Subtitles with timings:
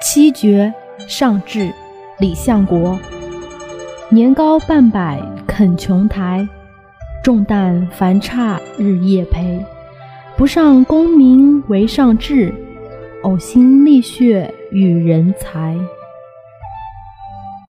[0.00, 0.72] 七绝
[1.08, 1.72] 上至
[2.18, 2.98] 李相国，
[4.08, 6.46] 年高半百肯琼台，
[7.22, 9.64] 重担繁差日夜陪，
[10.36, 12.54] 不上功名为上志，
[13.24, 15.76] 呕心沥血与人才。